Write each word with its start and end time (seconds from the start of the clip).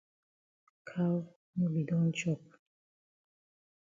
Cow 0.87 1.15
no 1.55 1.65
be 1.73 1.81
don 1.89 2.07
chop. 2.17 2.41